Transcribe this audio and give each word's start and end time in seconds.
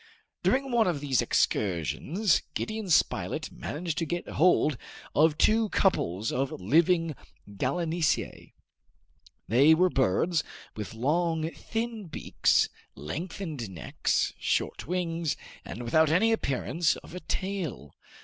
During 0.41 0.71
one 0.71 0.87
of 0.87 0.99
these 0.99 1.21
excursions, 1.21 2.41
Gideon 2.55 2.89
Spilett 2.89 3.51
managed 3.51 3.99
to 3.99 4.07
get 4.07 4.27
hold 4.29 4.75
of 5.13 5.37
two 5.37 5.69
couples 5.69 6.31
of 6.31 6.51
living 6.59 7.15
gallinaceae. 7.47 8.53
They 9.47 9.75
were 9.75 9.91
birds 9.91 10.43
with 10.75 10.95
long, 10.95 11.51
thin 11.51 12.07
beaks, 12.07 12.67
lengthened 12.95 13.69
necks, 13.69 14.33
short 14.39 14.87
wings, 14.87 15.37
and 15.63 15.83
without 15.83 16.09
any 16.09 16.31
appearance 16.31 16.95
of 16.95 17.13
a 17.13 17.19
tail. 17.19 17.93